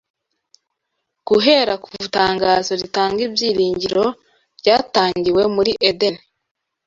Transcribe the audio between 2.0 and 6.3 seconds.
itangazo ritanga ibyiringiro ryatangiwe muri Edeni